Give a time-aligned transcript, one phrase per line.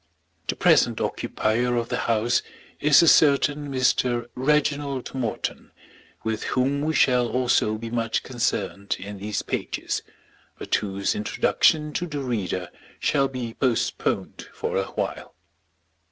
[0.47, 2.41] The present occupier of the house
[2.79, 4.25] is a certain Mr.
[4.33, 5.71] Reginald Morton,
[6.23, 10.01] with whom we shall also be much concerned in these pages,
[10.57, 15.35] but whose introduction to the reader shall be postponed for awhile.